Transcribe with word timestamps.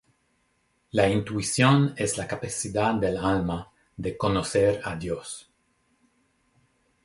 La 0.93 1.07
intuición 1.09 1.93
es 1.95 2.17
la 2.17 2.25
capacidad 2.27 2.95
del 2.95 3.17
alma 3.17 3.71
de 3.97 4.17
conocer 4.17 4.81
a 4.83 4.95
Dios. 4.95 5.51